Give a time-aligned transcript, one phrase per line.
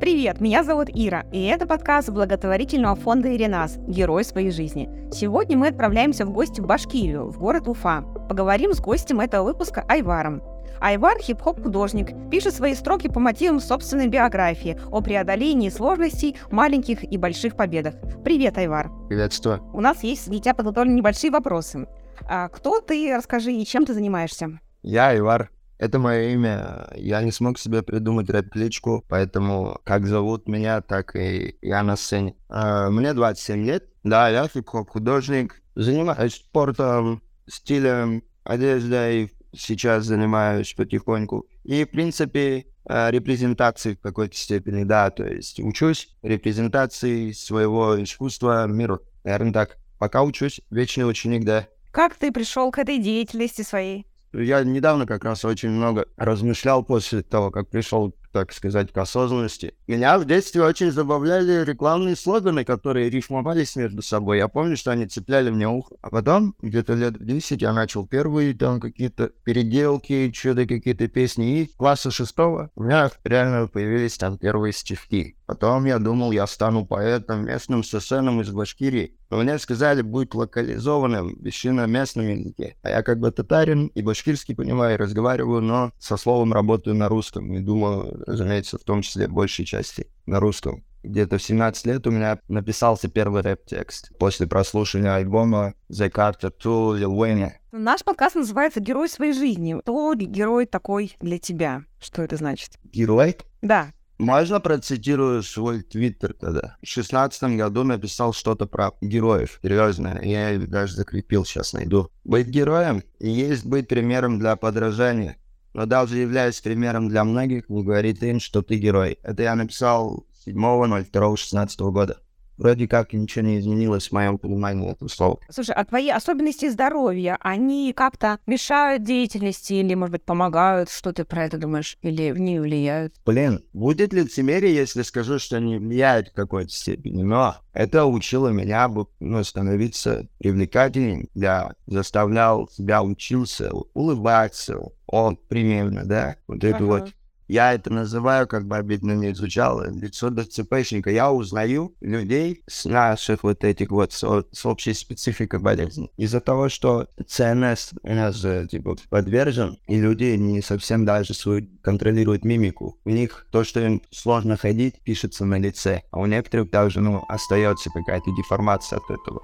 [0.00, 3.76] Привет, меня зовут Ира, и это подкаст благотворительного фонда «Иринас.
[3.86, 4.88] Герой своей жизни».
[5.12, 8.02] Сегодня мы отправляемся в гости в Башкирию, в город Уфа.
[8.28, 10.42] Поговорим с гостем этого выпуска Айваром.
[10.80, 17.18] Айвар– хип-хоп художник, пишет свои строки по мотивам собственной биографии о преодолении сложностей, маленьких и
[17.18, 17.94] больших победах.
[18.24, 18.90] Привет, Айвар.
[19.08, 19.62] Приветствую.
[19.74, 21.86] У нас есть для тебя подготовлены небольшие вопросы.
[22.26, 24.58] А кто ты, расскажи, и чем ты занимаешься?
[24.82, 25.50] Я Айвар.
[25.80, 26.88] Это мое имя.
[26.94, 32.36] Я не смог себе придумать рэп-кличку, поэтому как зовут меня, так и я на сцене.
[32.50, 33.88] А, мне 27 лет.
[34.04, 35.62] Да, я хип-хоп художник.
[35.74, 39.32] Занимаюсь спортом, стилем, одеждой.
[39.56, 41.46] Сейчас занимаюсь потихоньку.
[41.64, 45.08] И, в принципе, а, репрезентацией в какой-то степени, да.
[45.08, 49.00] То есть учусь репрезентации своего искусства миру.
[49.24, 49.78] Наверное, так.
[49.98, 51.68] Пока учусь, вечный ученик, да.
[51.90, 54.06] Как ты пришел к этой деятельности своей?
[54.32, 59.74] Я недавно как раз очень много размышлял после того, как пришел, так сказать, к осознанности.
[59.88, 64.38] Меня в детстве очень забавляли рекламные слоганы, которые рифмовались между собой.
[64.38, 65.96] Я помню, что они цепляли мне ухо.
[66.00, 71.62] А потом, где-то лет в 10, я начал первые там какие-то переделки, что-то какие-то песни.
[71.62, 75.36] И класса шестого у меня реально появились там первые стишки.
[75.46, 79.16] Потом я думал, я стану поэтом, местным сценом из Башкирии.
[79.30, 82.76] Мне сказали, будет локализованным, пиши на местном языке.
[82.82, 87.08] А я как бы татарин и башкирский понимаю, и разговариваю, но со словом работаю на
[87.08, 87.52] русском.
[87.54, 90.84] И думаю, разумеется, в том числе большей части на русском.
[91.02, 96.98] Где-то в 17 лет у меня написался первый рэп-текст после прослушивания альбома The Carter 2
[96.98, 97.52] Lil Wayne.
[97.72, 99.78] Наш подкаст называется «Герой своей жизни».
[99.80, 101.84] Кто герой такой для тебя?
[102.00, 102.72] Что это значит?
[102.84, 103.38] Герой?
[103.62, 103.92] Да.
[104.20, 106.76] Можно процитирую свой твиттер тогда?
[106.82, 109.58] В шестнадцатом году написал что-то про героев.
[109.62, 112.10] Серьезно, я даже закрепил, сейчас найду.
[112.22, 115.38] Быть героем и есть быть примером для подражания.
[115.72, 119.18] Но даже являясь примером для многих, не говорит им, что ты герой.
[119.22, 122.18] Это я написал 7.02.16 года
[122.60, 125.40] вроде как ничего не изменилось в моем понимании этого слова.
[125.48, 130.90] Слушай, а твои особенности здоровья, они как-то мешают деятельности или, может быть, помогают?
[130.90, 131.96] Что ты про это думаешь?
[132.02, 133.14] Или в нее влияют?
[133.24, 138.90] Блин, будет лицемерие, если скажу, что они влияют в какой-то степени, но это учило меня
[139.20, 141.28] ну, становиться привлекательнее.
[141.34, 146.68] Я заставлял себя учился улыбаться, он примерно, да, вот ага.
[146.68, 147.12] это вот
[147.50, 151.10] я это называю, как бы обидно не изучал, лицо ДЦПшника.
[151.10, 156.10] Я узнаю людей с наших вот этих вот, с, с общей спецификой болезни.
[156.16, 162.44] Из-за того, что ЦНС у нас типа, подвержен, и люди не совсем даже свою контролируют
[162.44, 162.96] мимику.
[163.04, 167.24] У них то, что им сложно ходить, пишется на лице, а у некоторых даже, ну,
[167.28, 169.42] остается какая-то деформация от этого.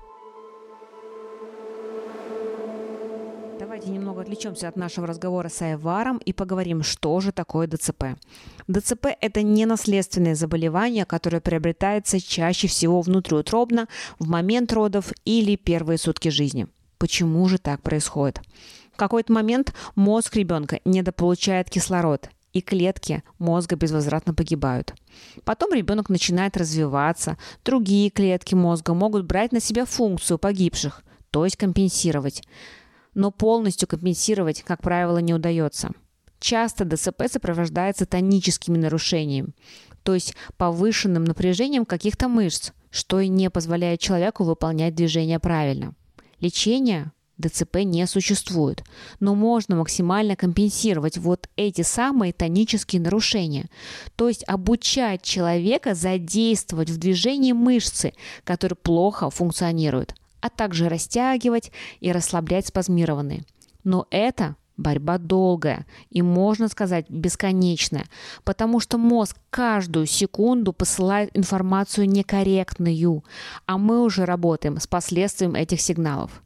[3.76, 8.16] Давайте немного отвлечемся от нашего разговора с Айваром и поговорим, что же такое ДЦП.
[8.68, 13.86] ДЦП– это не наследственное заболевание, которое приобретается чаще всего внутриутробно
[14.18, 16.68] в момент родов или первые сутки жизни.
[16.96, 18.40] Почему же так происходит?
[18.94, 24.94] В какой-то момент мозг ребенка недополучает кислород, и клетки мозга безвозвратно погибают.
[25.44, 31.58] Потом ребенок начинает развиваться, другие клетки мозга могут брать на себя функцию погибших, то есть
[31.58, 32.42] компенсировать
[33.16, 35.90] но полностью компенсировать, как правило, не удается.
[36.38, 39.48] Часто ДЦП сопровождается тоническими нарушениями,
[40.02, 45.94] то есть повышенным напряжением каких-то мышц, что и не позволяет человеку выполнять движения правильно.
[46.40, 48.84] Лечение ДЦП не существует,
[49.18, 53.70] но можно максимально компенсировать вот эти самые тонические нарушения,
[54.16, 58.12] то есть обучать человека задействовать в движении мышцы,
[58.44, 60.14] которые плохо функционируют–
[60.46, 63.44] а также растягивать и расслаблять спазмированные.
[63.84, 68.06] Но это борьба долгая и, можно сказать, бесконечная,
[68.44, 73.24] потому что мозг каждую секунду посылает информацию некорректную,
[73.66, 76.42] а мы уже работаем с последствием этих сигналов.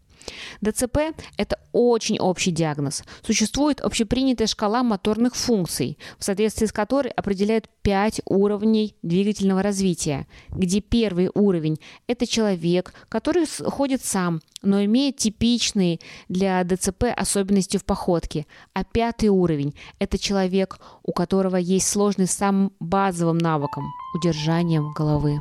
[0.60, 3.04] ДЦП– это очень общий диагноз.
[3.24, 10.80] Существует общепринятая шкала моторных функций, в соответствии с которой определяют пять уровней двигательного развития, где
[10.80, 18.46] первый уровень– это человек, который ходит сам, но имеет типичные для ДЦП особенности в походке,
[18.72, 23.84] а пятый уровень– это человек, у которого есть сложность с самым базовым навыком–
[24.14, 25.38] удержанием головы.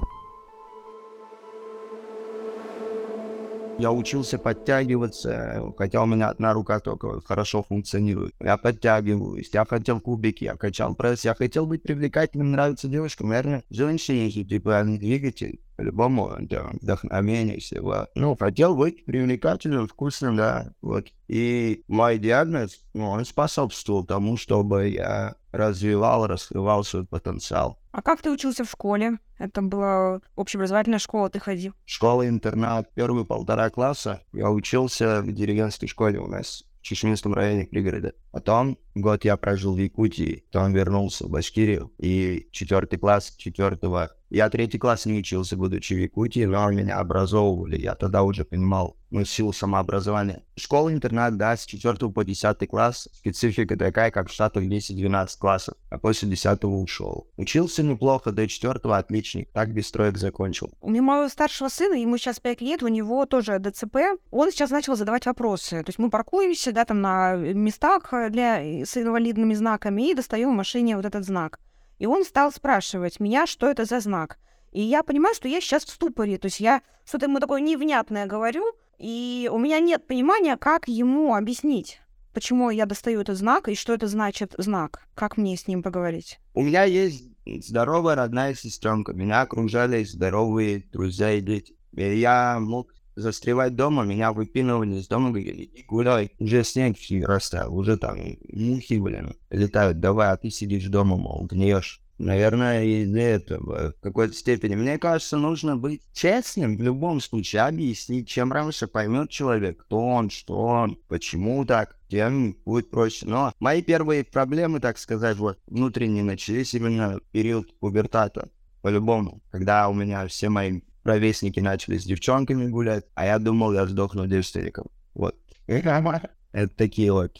[3.80, 8.36] Я учился подтягиваться, хотя у меня одна рука только хорошо функционирует.
[8.42, 13.30] Я подтягиваюсь, я хотел кубики, я качал пресс, я хотел быть привлекательным, нравиться девушкам.
[13.30, 15.62] Наверное, женщине, типа, двигатель.
[15.78, 18.08] по-любому, да, вдохновение всего.
[18.16, 21.06] Ну, хотел быть привлекательным, вкусным, да, вот.
[21.30, 27.79] И мой диагноз, ну, он способствовал тому, чтобы я развивал, раскрывал свой потенциал.
[27.92, 29.20] А как ты учился в школе?
[29.40, 31.74] Это была общеобразовательная школа, ты ходил?
[31.86, 34.22] Школа-интернат, первые полтора класса.
[34.32, 38.14] Я учился в деревенской школе у нас в Чеченском районе пригорода.
[38.32, 41.92] Потом год я прожил в Якутии, потом вернулся в Башкирию.
[41.98, 47.80] И четвертый класс четвертого я третий класс не учился, будучи в Якутии, но меня образовывали.
[47.82, 50.44] Я тогда уже понимал ну, силу самообразования.
[50.56, 53.10] Школа-интернат, да, с 4 по 10 класс.
[53.12, 55.74] Специфика такая, как в Штатах 10-12 классов.
[55.90, 57.28] А после 10 ушел.
[57.38, 59.52] Учился неплохо, до 4 отличник.
[59.52, 60.70] Так без троек закончил.
[60.80, 63.98] У меня моего старшего сына, ему сейчас 5 лет, у него тоже ДЦП.
[64.30, 65.82] Он сейчас начал задавать вопросы.
[65.84, 70.58] То есть мы паркуемся, да, там на местах для, с инвалидными знаками и достаем в
[70.58, 71.60] машине вот этот знак.
[72.00, 74.38] И он стал спрашивать меня, что это за знак.
[74.72, 76.38] И я понимаю, что я сейчас в ступоре.
[76.38, 78.66] То есть я что-то ему такое невнятное говорю,
[78.98, 82.02] и у меня нет понимания, как ему объяснить,
[82.34, 85.08] почему я достаю этот знак и что это значит знак.
[85.16, 86.40] Как мне с ним поговорить?
[86.54, 89.14] У меня есть здоровая родная сестренка.
[89.14, 91.76] Меня окружали здоровые друзья и дети.
[91.94, 97.98] И я мог застревать дома, меня выпинывали из дома, говорили, гуляй, уже снег растаял, уже
[97.98, 98.18] там
[98.52, 102.02] мухи, блин, летают, давай, а ты сидишь дома, мол, гниешь.
[102.20, 104.76] Наверное, из этого в какой-то степени.
[104.76, 110.30] Мне кажется, нужно быть честным в любом случае, объяснить, чем раньше поймет человек, кто он,
[110.30, 113.26] что он, почему так, тем будет проще.
[113.26, 118.50] Но мои первые проблемы, так сказать, вот внутренние начались именно в период пубертата,
[118.82, 123.86] по-любому, когда у меня все мои ровесники начали с девчонками гулять, а я думал, я
[123.86, 124.88] сдохну девственником.
[125.14, 125.36] Вот.
[125.68, 127.32] Это такие вот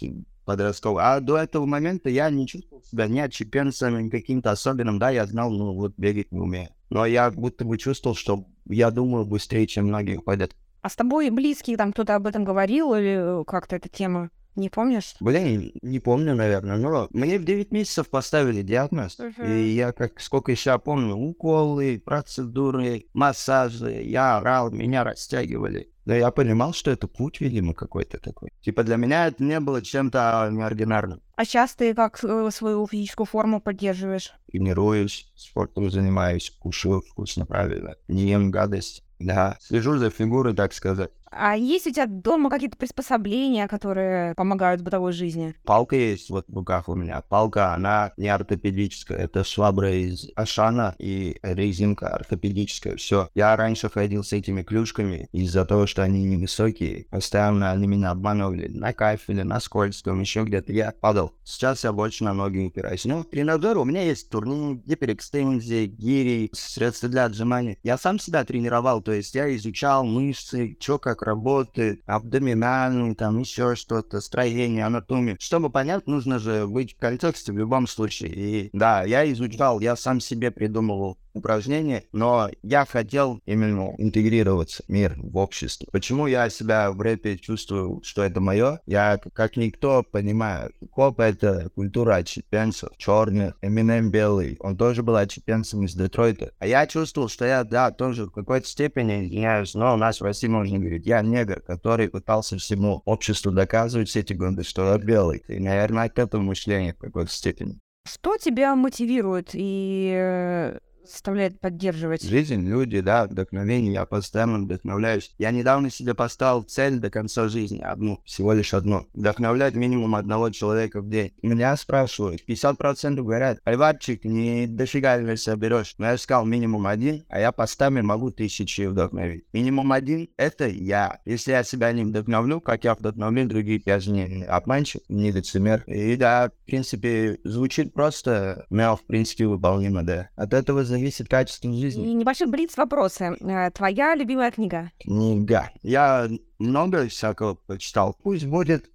[0.46, 1.06] подростковые.
[1.06, 5.00] А до этого момента я не чувствовал себя ни отчепенцем, ни каким-то особенным.
[5.00, 6.70] Да, я знал, ну вот бегать не умею.
[6.90, 10.56] Но я будто бы чувствовал, что я думаю быстрее, чем многие ходят.
[10.82, 14.32] А с тобой близкий там кто-то об этом говорил или как-то эта тема?
[14.60, 15.16] Не помнишь?
[15.22, 16.76] Блин, не помню, наверное.
[16.76, 19.18] Но мне в 9 месяцев поставили диагноз.
[19.18, 19.50] Uh-huh.
[19.50, 24.02] И я как сколько еще помню, уколы, процедуры, массажи.
[24.04, 25.94] Я орал, меня растягивали.
[26.04, 28.50] Но я понимал, что это путь, видимо, какой-то такой.
[28.62, 31.22] Типа для меня это не было чем-то неординарным.
[31.38, 34.34] А сейчас ты как свою физическую форму поддерживаешь?
[34.52, 37.96] Тренируюсь, спортом занимаюсь, кушаю вкусно, правильно.
[38.10, 39.06] Не ем гадость.
[39.20, 41.12] Да, слежу за фигурой, так сказать.
[41.32, 45.56] А есть у тебя дома какие-то приспособления, которые помогают в бытовой жизни?
[45.64, 47.22] Палка есть вот в руках у меня.
[47.28, 49.18] Палка, она не ортопедическая.
[49.18, 52.96] Это швабра из Ашана и резинка ортопедическая.
[52.96, 53.30] Все.
[53.36, 57.06] Я раньше ходил с этими клюшками из-за того, что они невысокие.
[57.10, 60.74] Постоянно они меня обманывали на кафеле, на скользком, еще где-то.
[60.74, 61.34] Я падал.
[61.44, 63.06] Сейчас я больше на ноги упираюсь.
[63.06, 67.78] Ну, в тренажере у меня есть турнир, гиперэкстензии, гири, средства для отжимания.
[67.84, 73.40] Я сам себя тренировал, то есть я изучал мышцы, что как как работает, абдоминальный, там
[73.40, 75.38] еще что-то, строение, анатомия.
[75.40, 78.32] Чтобы понять, нужно же быть в контексте в любом случае.
[78.34, 84.90] И да, я изучал, я сам себе придумывал упражнения, но я хотел именно интегрироваться в
[84.90, 85.88] мир, в общество.
[85.92, 88.80] Почему я себя в рэпе чувствую, что это мое?
[88.86, 95.84] Я, как никто, понимаю, коп— это культура отщепенцев, черных, Эминем белый, он тоже был отщепенцем
[95.84, 96.54] из Детройта.
[96.60, 100.24] А я чувствовал, что я, да, тоже в какой-то степени, извиняюсь, но у нас в
[100.24, 104.98] России можно говорить, я негр, который пытался всему обществу доказывать все эти годы, что я
[104.98, 105.44] белый.
[105.48, 107.80] И, наверное, к этому мышление в какой-то степени.
[108.08, 110.74] Что тебя мотивирует и
[111.06, 112.24] заставляет поддерживать?
[112.24, 113.94] Жизнь, люди, да, вдохновение.
[113.94, 115.34] Я постоянно вдохновляюсь.
[115.38, 117.82] Я недавно себе поставил цель до конца жизни.
[117.82, 119.08] Одну, всего лишь одну.
[119.14, 121.34] Вдохновлять минимум одного человека в день.
[121.42, 125.96] Меня спрашивают, 50% говорят, Альварчик, не дофига ли соберешь.
[125.98, 129.46] Но я сказал минимум один, а я постами могу тысячи вдохновить.
[129.54, 131.20] Минимум один— это я.
[131.26, 135.84] Если я себя не вдохновлю, как я вдохновлю других, я же не обманщик, не лицемер.
[135.88, 140.30] И да, в принципе, звучит просто, но в принципе выполнимо, да.
[140.36, 142.10] От этого зависит качество жизни.
[142.10, 143.38] И небольшой блиц вопросы.
[143.40, 144.92] Э, твоя любимая книга?
[145.00, 145.72] Книга.
[145.82, 146.28] Я
[146.58, 148.16] много всякого почитал.
[148.22, 148.90] Пусть будет.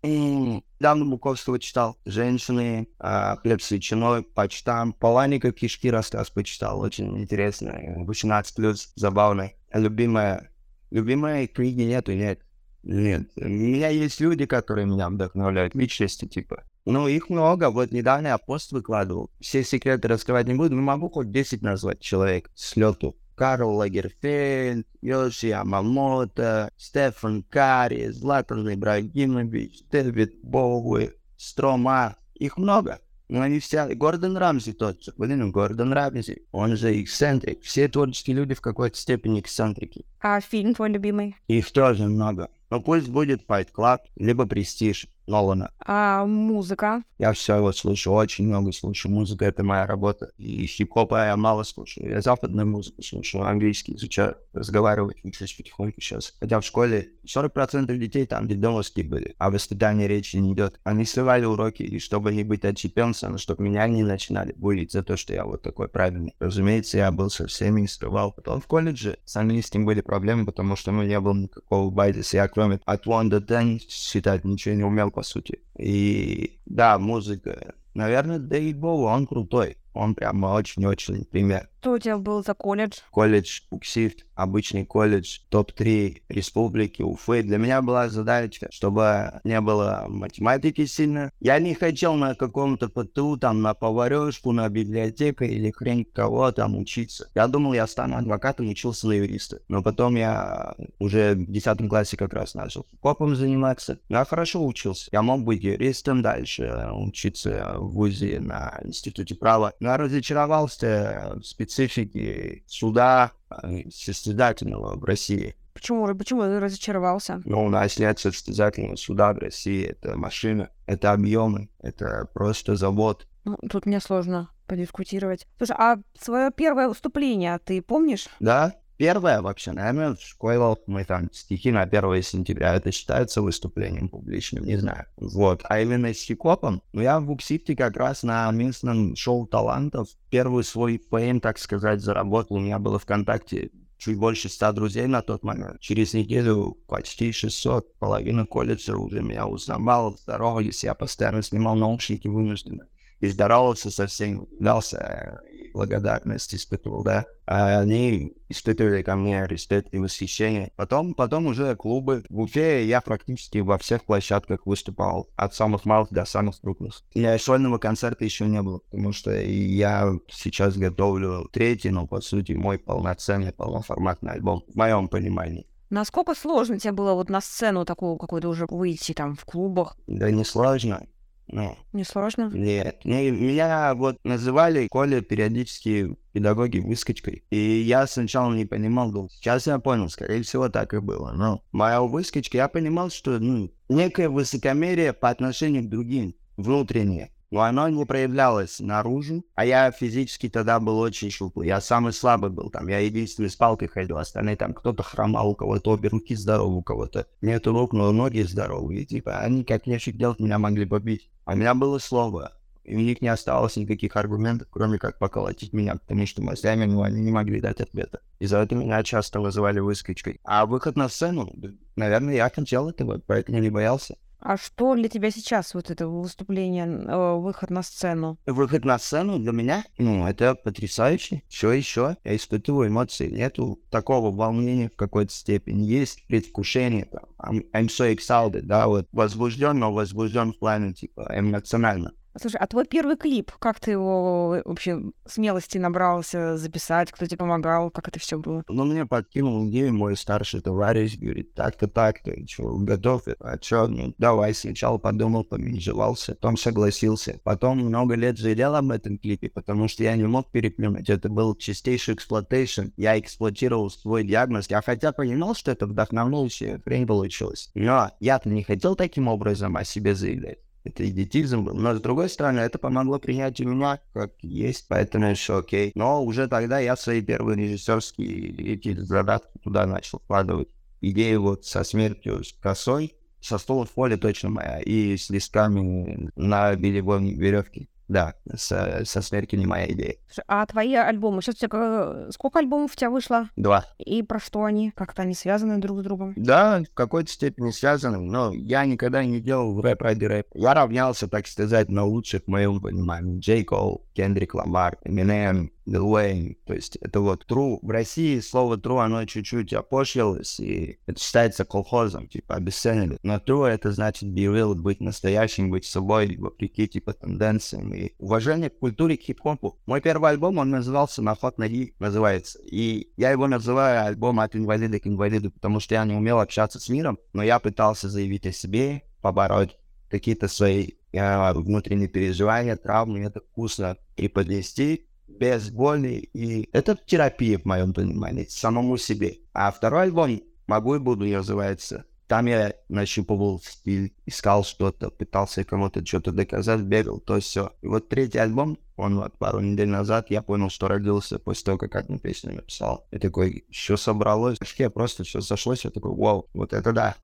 [0.80, 1.96] Давно Буковского читал.
[2.04, 4.92] «Женщины», «Хлеб с ветчиной», «Почтам».
[4.92, 6.80] Поланика «Кишки» рассказ почитал.
[6.80, 8.04] Очень интересно.
[8.06, 9.50] 18+, забавно.
[9.72, 10.50] Любимая.
[10.90, 12.40] Любимая книги нету, нет.
[12.84, 13.30] Нет.
[13.36, 15.74] У меня есть люди, которые меня вдохновляют.
[15.74, 16.64] Личности, типа.
[16.84, 17.70] Ну, их много.
[17.70, 19.30] Вот недавно я пост выкладывал.
[19.40, 23.16] Все секреты раскрывать не буду, но могу хоть 10 назвать человек с лету.
[23.34, 32.16] Карл Лагерфельд, Йоши Амамото, Стефан Карри, Златан Ибрагимович, Дэвид Боуи, Строма.
[32.34, 33.00] Их много.
[33.28, 33.86] Ну, они все...
[33.94, 35.12] Гордон Рамзи тот же.
[35.16, 36.42] Блин, Гордон Рамзи.
[36.52, 37.62] Он же эксцентрик.
[37.62, 40.04] Все творческие люди в какой-то степени эксцентрики.
[40.20, 41.36] А фильм твой любимый?
[41.48, 42.50] Их тоже много.
[42.70, 45.06] Но пусть будет Fight Club, либо Престиж.
[45.26, 45.70] Нолана.
[45.78, 47.02] А музыка?
[47.18, 49.12] Я все его слушаю, очень много слушаю.
[49.12, 50.30] Музыка— это моя работа.
[50.36, 52.10] И хип-хопа я мало слушаю.
[52.10, 56.34] Я западную музыку слушаю, английский изучаю, разговариваю, учусь потихоньку сейчас.
[56.40, 60.80] Хотя в школе 40% детей там детдомовские были, а воспитание речи не идет.
[60.84, 65.16] Они срывали уроки, и чтобы не быть отчепенцем, чтобы меня не начинали булить за то,
[65.16, 66.34] что я вот такой правильный.
[66.38, 68.32] Разумеется, я был со всеми и срывал.
[68.32, 72.36] Потом в колледже с английским были проблемы, потому что ну, не было никакого базиса.
[72.36, 75.60] Я кроме от 1 до 10 считать ничего не умел по сути.
[75.78, 77.74] И да, музыка.
[77.94, 79.76] Наверное, Дэвид Боу, он крутой.
[79.94, 81.68] Он прямо очень-очень пример.
[81.84, 83.00] Что у тебя был за колледж?
[83.10, 87.42] Колледж Уксифт, обычный колледж, топ-3 республики Уфы.
[87.42, 91.30] Для меня была задача, чтобы не было математики сильно.
[91.40, 96.74] Я не хотел на каком-то ПТУ, там, на поварешку, на библиотеку или хрень кого там
[96.78, 97.28] учиться.
[97.34, 99.60] Я думал, я стану адвокатом, учился на юриста.
[99.68, 103.98] Но потом я уже в 10 классе как раз начал копом заниматься.
[104.08, 105.10] Я хорошо учился.
[105.12, 109.74] Я мог быть юристом дальше, учиться в ВУЗе на институте права.
[109.80, 115.56] Но я разочаровался в специалистах специфики суда э, состязательного в России.
[115.72, 116.06] Почему?
[116.14, 117.42] Почему ты разочаровался?
[117.44, 119.84] Ну, у нас нет состязательного суда в России.
[119.84, 123.26] Это машина, это объемы, это просто завод.
[123.44, 125.46] Ну, тут мне сложно подискутировать.
[125.58, 128.28] Слушай, а свое первое выступление ты помнишь?
[128.38, 134.08] Да, Первое вообще, наверное, в школе мы там стихи на 1 сентября, это считается выступлением
[134.08, 135.06] публичным, не знаю.
[135.16, 135.62] Вот.
[135.64, 140.62] А именно с хип-хопом, ну я в Уксифте как раз на местном шоу талантов первый
[140.62, 142.56] свой поэм, так сказать, заработал.
[142.56, 145.80] У меня было ВКонтакте чуть больше ста друзей на тот момент.
[145.80, 152.86] Через неделю почти 600, половина колледжа уже меня узнавала, здоровались, я постоянно снимал наушники вынужденно.
[153.20, 155.40] И здоровался со всеми, дался
[155.74, 157.26] благодарность испытывал, да.
[157.46, 160.72] А они испытывали ко мне респект и восхищение.
[160.76, 162.24] Потом, потом уже клубы.
[162.30, 165.28] В Уфе я практически во всех площадках выступал.
[165.36, 167.02] От самых малых до самых крупных.
[167.14, 172.52] Меня сольного концерта еще не было, потому что я сейчас готовлю третий, но по сути
[172.52, 175.66] мой полноценный, полноформатный альбом, в моем понимании.
[175.90, 179.96] Насколько сложно тебе было вот на сцену такую какую-то уже выйти там в клубах?
[180.06, 181.06] Да не сложно.
[181.46, 182.50] Ну, не сложно?
[182.52, 183.04] Нет.
[183.04, 187.44] Не, меня вот называли Коля периодически педагоги выскочкой.
[187.50, 191.32] И я сначала не понимал, думал, сейчас я понял, скорее всего, так и было.
[191.32, 197.62] Но моя выскочка, я понимал, что ну, некое высокомерие по отношению к другим, внутреннее но
[197.62, 202.68] оно не проявлялось наружу, а я физически тогда был очень щуплый, я самый слабый был
[202.68, 206.78] там, я единственный с палкой ходил, остальные там кто-то хромал, у кого-то обе руки здоровы,
[206.78, 210.84] у кого-то нету рук, но ноги здоровые, и типа они как нефиг делать меня могли
[210.84, 212.50] побить, а у меня было слово,
[212.82, 217.02] и у них не осталось никаких аргументов, кроме как поколотить меня, потому что мозглями ну,
[217.02, 218.20] они не могли дать ответа.
[218.40, 220.40] Из-за этого меня часто вызывали выскочкой.
[220.42, 221.50] А выход на сцену,
[221.96, 224.16] наверное, я хотел этого, поэтому не боялся.
[224.44, 228.38] А что для тебя сейчас вот это выступление, э, выход на сцену?
[228.44, 231.42] Выход на сцену для меня, ну, это потрясающе.
[231.48, 233.30] Все еще я испытываю эмоции.
[233.30, 235.84] Нету такого волнения в какой-то степени.
[235.84, 237.06] Есть предвкушение.
[237.06, 237.22] Там.
[237.38, 242.12] I'm, I'm so excited, да, вот возбужден, но возбужден в плане, типа, эмоционально.
[242.40, 247.90] Слушай, а твой первый клип, как ты его вообще смелости набрался записать, кто тебе помогал,
[247.90, 248.64] как это все было?
[248.68, 253.22] Ну, мне подкинул идею мой старший товарищ, говорит, так-то, так-то, что, готов?
[253.38, 257.40] А что, ну, давай, сначала подумал, поменжевался, потом согласился.
[257.44, 261.54] Потом много лет жалел об этом клипе, потому что я не мог переплюнуть, это был
[261.54, 262.86] чистейший exploitation.
[262.96, 268.64] Я эксплуатировал свой диагноз, я хотя понимал, что это вдохновляющая хрень получилась, но я-то не
[268.64, 271.64] хотел таким образом о себе заявлять это идиотизм.
[271.64, 275.92] Но с другой стороны, это помогло принять меня как есть, поэтому все окей.
[275.94, 280.68] Но уже тогда я свои первые режиссерские эти задатки туда начал вкладывать.
[281.00, 286.30] Идея вот со смертью с косой, со стола в поле точно моя, и с листками
[286.36, 287.88] на береговой веревке.
[288.08, 290.16] Да, со, со смертью не моя идея.
[290.46, 293.48] А твои альбомы, сейчас у тебя сколько альбомов у тебя вышло?
[293.56, 293.84] Два.
[293.98, 294.90] И про что они?
[294.90, 296.34] Как-то они связаны друг с другом?
[296.36, 300.46] Да, в какой-то степени связаны, но я никогда не делал рэп ради рэп.
[300.54, 303.38] Я равнялся, так сказать, на лучших в моем понимании.
[303.38, 306.56] Джей Кол, Кендрик Ламар, Эминем, Lil Wayne.
[306.66, 307.78] То есть это вот true.
[307.82, 313.18] В России слово true, оно чуть-чуть опошлилось, и это считается колхозом, типа обесценили.
[313.22, 317.92] Но true это значит be real, быть настоящим, быть собой, вопреки типа тенденциям.
[317.94, 319.78] И уважение к культуре, к хип-хопу.
[319.86, 322.58] Мой первый альбом, он назывался «Наход ноги», называется.
[322.64, 326.80] И я его называю альбом от инвалида к инвалиду, потому что я не умел общаться
[326.80, 329.76] с миром, но я пытался заявить о себе, побороть
[330.10, 335.06] какие-то свои э, внутренние переживания, травмы, это вкусно преподнести
[335.38, 336.28] без боли.
[336.32, 339.38] И это терапия, в моем понимании, самому себе.
[339.52, 342.04] А второй альбом «Могу и буду» называется.
[342.26, 347.72] Там я нащупывал стиль, искал что-то, пытался кому-то что-то доказать, бегал, то все.
[347.82, 351.78] И вот третий альбом, он вот пару недель назад, я понял, что родился после того,
[351.78, 353.06] как одну песню написал.
[353.10, 357.14] И такой, все собралось, вообще просто все сошлось, я такой, вау, вот это да.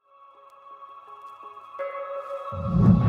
[2.52, 2.99] Мне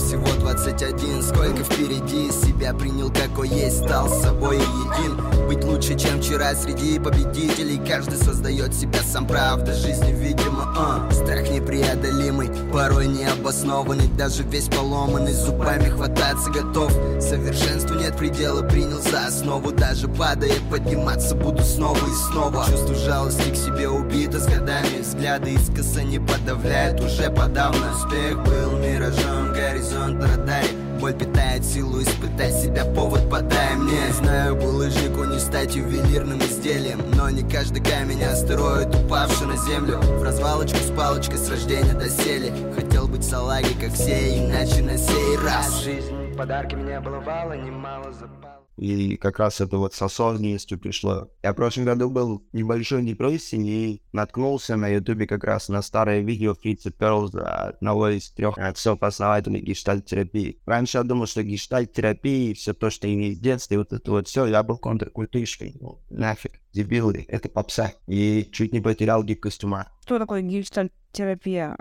[0.00, 5.46] всего 21, сколько впереди Себя принял какой есть, стал с собой един.
[5.46, 7.80] Быть лучше, чем вчера среди победителей.
[7.86, 11.10] Каждый создает себя сам, правда жизни, видимо а.
[11.12, 14.08] Страх непреодолимый, порой необоснованный.
[14.16, 16.92] Даже весь поломанный, зубами хвататься готов.
[17.20, 19.72] Совершенству нет предела, принял за основу.
[19.72, 22.64] Даже падая, подниматься буду снова и снова.
[22.70, 25.00] Чувство жалости к себе убито с годами.
[25.02, 27.92] Взгляды искоса не подавляют, уже подавно.
[27.92, 30.62] Успех был миражом, горизонт на
[31.00, 34.12] Боль питает силу испытать себя, повод подай мне.
[34.12, 37.00] Знаю, булыжнику не стать ювелирным изделием.
[37.14, 39.98] Но не каждый камень, астероид, упавший на землю.
[39.98, 44.98] В развалочку с палочкой с рождения до сели Хотел быть салаги, как все, иначе на
[44.98, 45.84] сей раз.
[45.84, 51.28] Жизнь подарки мне баловала, немало запала и как раз это вот с осознанностью пришло.
[51.42, 55.82] Я в прошлом году был в небольшой депрессии и наткнулся на ютубе как раз на
[55.82, 60.62] старое видео Фрица Перлза, одного из трех отцов-основателей гештальт-терапии.
[60.64, 64.28] Раньше я думал, что гештальт-терапия и все то, что имеет в детстве, вот это вот
[64.28, 65.76] все, я был контркультышкой.
[65.78, 67.92] Ну, нафиг, дебилы, это попса.
[68.06, 69.88] И чуть не потерял гибкость ума.
[70.06, 71.76] Что такое гештальт-терапия?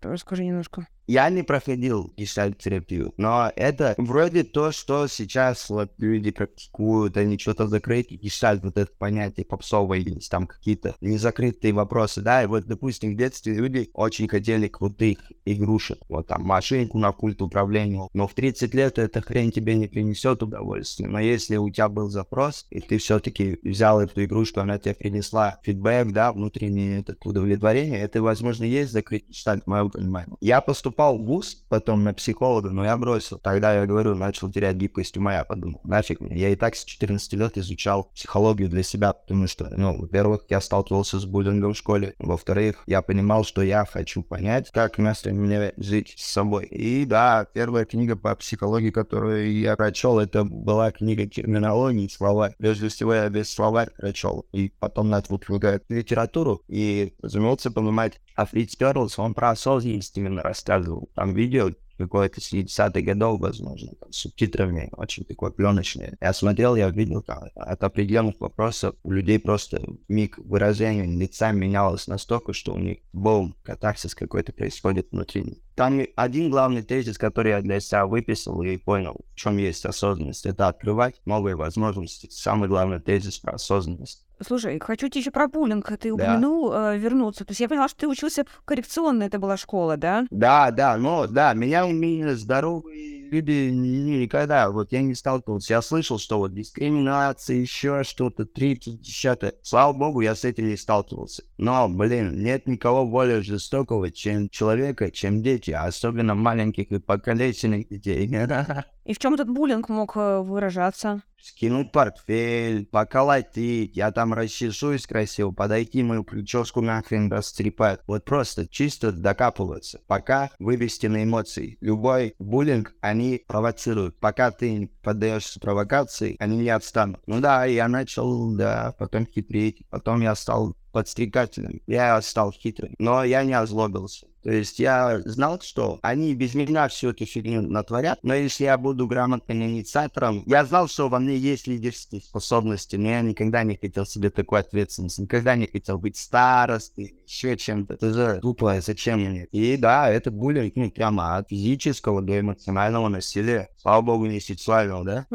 [0.00, 0.86] Расскажи немножко.
[1.06, 7.68] Я не проходил гештальт-терапию, но это вроде то, что сейчас вот люди практикуют, они что-то
[7.68, 13.14] закрыть, гештальт, вот это понятие попсовое, есть там какие-то незакрытые вопросы, да, и вот, допустим,
[13.14, 18.34] в детстве люди очень хотели крутых игрушек, вот там машинку на культ управления, но в
[18.34, 22.80] 30 лет эта хрень тебе не принесет удовольствия, но если у тебя был запрос, и
[22.80, 28.64] ты все-таки взял эту игрушку, она тебе принесла фидбэк, да, внутреннее это удовлетворение, это, возможно,
[28.64, 30.34] есть закрыть гештальт, в моем понимании.
[30.40, 33.38] Я поступал поступал в ВУЗ, потом на психолога, но я бросил.
[33.38, 36.36] Тогда, я говорю, начал терять гибкость ума, я подумал, нафиг мне.
[36.36, 40.60] Я и так с 14 лет изучал психологию для себя, потому что, ну, во-первых, я
[40.60, 45.72] сталкивался с буллингом в школе, во-вторых, я понимал, что я хочу понять, как вместо меня
[45.76, 46.64] жить с собой.
[46.64, 52.52] И да, первая книга по психологии, которую я прочел, это была книга терминологии, слова.
[52.58, 58.46] Прежде всего, я без словарь прочел, и потом начал предлагать литературу, и, разумеется, понимать, а
[58.46, 64.16] Фриц Перлс, он про осознанность именно рассказывал там видео какое-то 70-х годов, возможно, там, с
[64.16, 66.16] субтитрами, очень такое пленочное.
[66.20, 72.06] Я смотрел, я видел, там, от определенных вопросов у людей просто миг выражения лица менялось
[72.06, 75.62] настолько, что у них бум, катарсис какой-то происходит внутри.
[75.74, 80.46] Там один главный тезис, который я для себя выписал и понял, в чем есть осознанность,
[80.46, 82.28] это открывать новые возможности.
[82.30, 84.25] Самый главный тезис про осознанность.
[84.44, 86.94] Слушай, хочу тебе еще про буллинг, ты упомянул, да.
[86.94, 87.44] э, вернуться.
[87.44, 90.26] То есть я поняла, что ты учился коррекционно, это была школа, да?
[90.30, 95.74] Да, да, ну да, меня умели здоровые люди никогда, вот я не сталкивался.
[95.74, 100.76] Я слышал, что вот дискриминация, еще что-то, 30, 10 Слава богу, я с этим не
[100.76, 101.44] сталкивался.
[101.58, 108.26] Но, блин, нет никого более жестокого, чем человека, чем дети, особенно маленьких и покалеченных детей.
[109.04, 111.22] И в чем этот буллинг мог э, выражаться?
[111.46, 118.00] скинуть портфель, поколотить, я там расчешусь красиво, подойти мою прическу нахрен растрепать.
[118.06, 121.78] Вот просто чисто докапываться, пока вывести на эмоции.
[121.80, 123.15] Любой буллинг они
[123.46, 124.18] провоцируют.
[124.20, 127.20] Пока ты поддаешься провокации, они не отстанут.
[127.26, 133.22] Ну да, я начал, да, потом хитрить, потом я стал подстрекательным, я стал хитрым, но
[133.24, 134.26] я не озлобился.
[134.46, 138.78] То есть я знал, что они без меня всю эту фигню натворят, но если я
[138.78, 143.76] буду грамотным инициатором, я знал, что во мне есть лидерские способности, но я никогда не
[143.76, 147.94] хотел себе такой ответственности, никогда не хотел быть старостой, еще чем-то.
[147.94, 149.46] Это же глупо, зачем мне?
[149.46, 153.68] И да, это буллинг, ну, прямо от физического до эмоционального насилия.
[153.78, 155.26] Слава богу, не сексуального, да?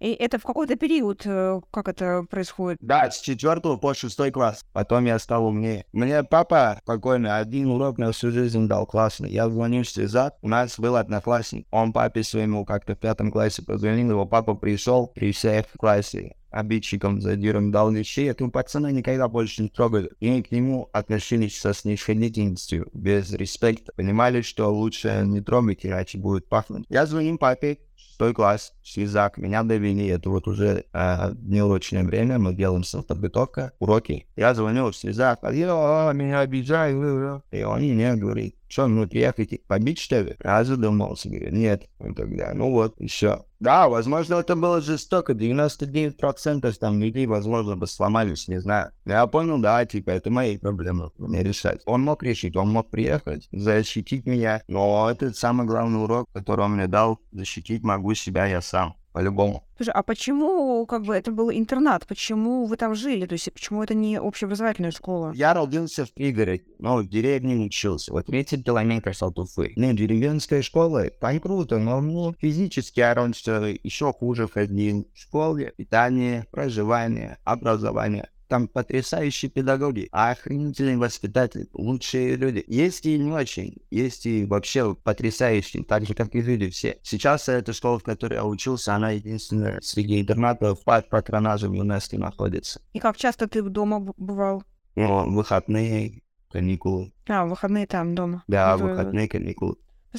[0.00, 2.78] И это в какой-то период, э, как это происходит?
[2.80, 4.64] Да, с четвертого по шестой класс.
[4.72, 5.84] Потом я стал умнее.
[5.92, 9.30] Мне папа спокойно один урок на всю жизнь дал классный.
[9.30, 11.66] Я звоню Сезат, у нас был одноклассник.
[11.70, 17.20] Он папе своему как-то в пятом классе позвонил, его папа пришел при всех классе обидчиком,
[17.20, 20.10] задиром дал вещей, этому пацана никогда больше не трогали.
[20.20, 23.92] И к нему относились со снисходительностью, без респекта.
[23.94, 26.86] Понимали, что лучше не трогать, иначе будет пахнуть.
[26.88, 27.78] Я звоню папе,
[28.20, 34.26] шестой класс, связак, меня довели, это вот уже э, неурочное время, мы делаем подготовка, уроки.
[34.36, 35.50] Я звоню в связак, а
[36.12, 40.36] меня обижают, и он мне говорит, Что, ну приехать их побить, что ли?
[40.44, 41.88] Я задумался, говорю, нет.
[41.98, 43.44] Он тогда, ну вот, и все.
[43.58, 45.32] Да, возможно, это было жестоко.
[45.32, 48.92] 99% там людей, возможно, бы сломались, не знаю.
[49.04, 51.82] Я понял, да, типа, это мои проблемы, не решать.
[51.84, 54.62] Он мог решить, он мог приехать, защитить меня.
[54.68, 57.18] Но это самый главный урок, который он мне дал.
[57.32, 59.64] Защитить могу себя я сам по-любому.
[59.76, 62.06] Слушай, а почему, как бы, это был интернат?
[62.06, 63.26] Почему вы там жили?
[63.26, 65.32] То есть, почему это не общеобразовательная школа?
[65.34, 68.12] Я родился в пригороде, но в деревне не учился.
[68.12, 69.72] Вот 30 километров от Уфы.
[69.76, 75.08] Ну, деревенская школа, там круто, но ну, физически я раньше еще хуже ходил.
[75.14, 78.28] В школе, питание, проживание, образование.
[78.50, 82.64] Там потрясающие педагоги, охренительные воспитатели, лучшие люди.
[82.66, 86.98] Есть и не очень, есть и вообще потрясающие, так же, как и люди все.
[87.04, 92.80] Сейчас эта школа, в которой я учился, она единственная среди интернатов под патронажем ЮНЕСКО находится.
[92.92, 94.64] И как часто ты дома бывал?
[94.96, 97.12] Ну, выходные, каникулы.
[97.28, 98.42] А, выходные там, дома.
[98.48, 99.76] Да, Это- выходные, каникулы.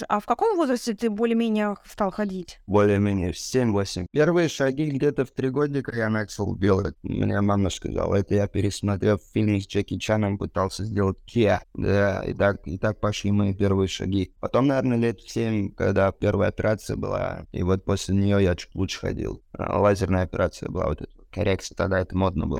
[0.07, 2.59] А в каком возрасте ты более-менее стал ходить?
[2.67, 4.05] более-менее в 7-8.
[4.11, 6.95] Первые шаги где-то в три годика я начал делать.
[7.03, 11.61] Мне мама сказала, это я пересмотрел фильм с Джеки Чаном, пытался сделать Киа.
[11.73, 14.33] Да, и так, и так пошли мои первые шаги.
[14.39, 18.73] Потом, наверное, лет в 7, когда первая операция была, и вот после нее я чуть
[18.75, 19.41] лучше ходил.
[19.57, 22.59] Лазерная операция была вот эта коррекция, тогда это модно было.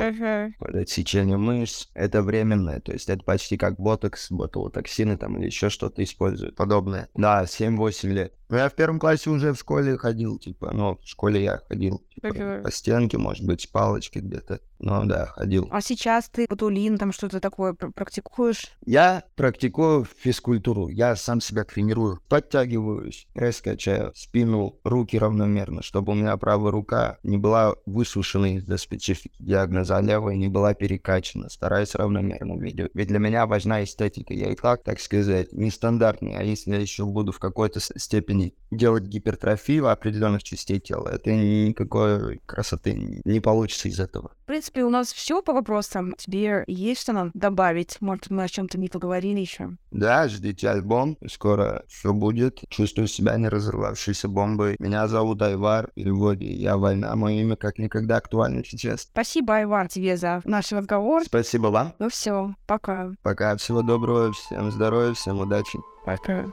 [0.59, 5.69] Вот Отсечение мышц, это временное, то есть это почти как ботокс, ботулотоксины там или еще
[5.69, 7.09] что-то используют подобное.
[7.13, 8.33] Да, 7-8 лет.
[8.51, 12.03] Ну, я в первом классе уже в школе ходил, типа, ну, в школе я ходил,
[12.13, 12.27] типа,
[12.63, 14.59] по стенке, может быть, с палочкой где-то.
[14.83, 15.67] Ну, да, ходил.
[15.71, 18.65] А сейчас ты батулин, там что-то такое пр- практикуешь?
[18.83, 26.15] Я практикую физкультуру, я сам себя тренирую, подтягиваюсь, пресс качаю, спину, руки равномерно, чтобы у
[26.15, 31.93] меня правая рука не была высушена из-за специфики диагноза, а левая не была перекачана, стараюсь
[31.95, 32.89] равномерно видеть.
[32.95, 37.05] Ведь для меня важна эстетика, я и так, так сказать, нестандартный, а если я еще
[37.05, 37.93] буду в какой-то с-
[38.41, 44.31] степени делать гипертрофию определенных частей тела, это никакой красоты не получится из этого.
[44.43, 46.15] В принципе, у нас все по вопросам.
[46.17, 47.97] Тебе есть что нам добавить?
[47.99, 49.71] Может, мы о чем-то не поговорили еще?
[49.91, 52.61] Да, ждите альбом, скоро все будет.
[52.69, 54.77] Чувствую себя не разорвавшейся бомбой.
[54.79, 57.13] Меня зовут Айвар, в переводе «Я война».
[57.17, 59.01] Мое имя как никогда актуально сейчас.
[59.01, 61.23] Спасибо, Айвар, тебе за наш разговор.
[61.25, 61.93] Спасибо вам.
[61.99, 63.11] Ну все, пока.
[63.21, 63.57] Пока.
[63.57, 65.77] Всего доброго, всем здоровья, всем удачи.
[66.05, 66.45] Пока.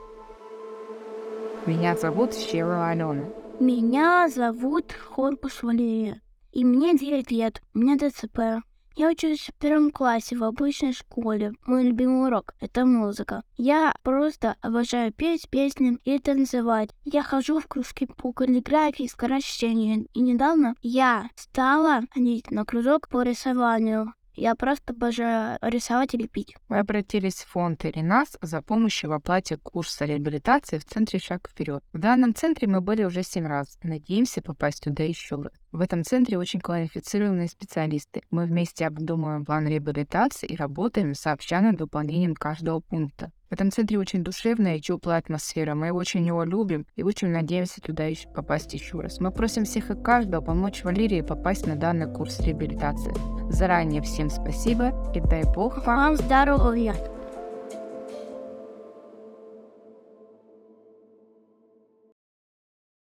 [1.65, 3.25] Меня зовут Щева Алена.
[3.59, 6.21] Меня зовут Хорбус Валерия.
[6.51, 7.61] И мне 9 лет.
[7.73, 8.63] У меня ДЦП.
[8.95, 11.53] Я учусь в первом классе в обычной школе.
[11.65, 13.43] Мой любимый урок— это музыка.
[13.55, 16.89] Я просто обожаю петь песни и танцевать.
[17.05, 20.07] Я хожу в кружки по каллиграфии и скорочтению.
[20.13, 24.13] И недавно я стала ходить на кружок по рисованию.
[24.39, 26.55] Я просто обожаю рисовать и лепить.
[26.69, 31.83] Мы обратились в фонд Иринас за помощью в оплате курса реабилитации в центре «Шаг вперед».
[31.91, 33.77] В данном центре мы были уже семь раз.
[33.83, 35.51] Надеемся попасть туда еще раз.
[35.71, 38.23] В этом центре очень квалифицированные специалисты.
[38.31, 43.31] Мы вместе обдумываем план реабилитации и работаем сообща над выполнением каждого пункта.
[43.49, 45.75] В этом центре очень душевная и теплая атмосфера.
[45.75, 49.19] Мы очень его любим и очень надеемся туда еще попасть еще раз.
[49.19, 53.13] Мы просим всех и каждого помочь Валерии попасть на данный курс реабилитации.
[53.51, 56.95] Заранее всем спасибо и дай бог вам здоровья!